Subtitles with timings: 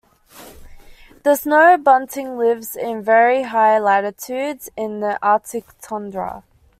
[1.21, 6.41] The snow bunting lives in very high latitudes in the Arctic tundra.